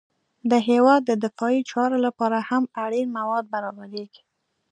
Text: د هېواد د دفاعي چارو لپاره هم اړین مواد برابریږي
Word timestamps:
د 0.51 0.53
هېواد 0.69 1.01
د 1.05 1.11
دفاعي 1.23 1.61
چارو 1.71 1.97
لپاره 2.05 2.37
هم 2.49 2.63
اړین 2.83 3.07
مواد 3.17 3.43
برابریږي 3.53 4.23